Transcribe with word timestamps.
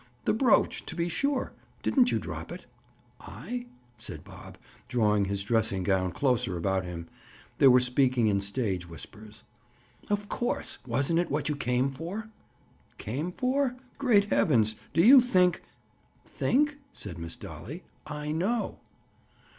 "The 0.25 0.33
brooch, 0.33 0.83
to 0.87 0.95
be 0.95 1.07
sure. 1.09 1.53
Didn't 1.83 2.11
you 2.11 2.17
drop 2.17 2.51
it?" 2.51 2.65
"I?" 3.19 3.67
said 3.97 4.23
Bob, 4.23 4.57
drawing 4.87 5.25
his 5.25 5.43
dressing 5.43 5.83
gown 5.83 6.11
closer 6.11 6.57
about 6.57 6.85
him. 6.85 7.07
They 7.59 7.67
were 7.67 7.79
speaking 7.79 8.25
in 8.25 8.41
stage 8.41 8.89
whispers. 8.89 9.43
"Of 10.09 10.27
course. 10.27 10.79
Wasn't 10.87 11.19
it 11.19 11.29
what 11.29 11.49
you 11.49 11.55
came 11.55 11.91
for?" 11.91 12.31
"Came 12.97 13.31
for? 13.31 13.75
Great 13.99 14.31
heavens!—Do 14.31 15.05
you 15.05 15.21
think?—" 15.21 15.61
"Think?" 16.25 16.79
said 16.93 17.19
Miss 17.19 17.35
Dolly. 17.35 17.83
"I 18.07 18.31
know." 18.31 18.79